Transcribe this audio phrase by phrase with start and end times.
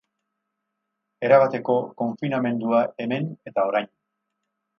[1.27, 3.93] Erabateko konfinamendua hemen eta orain.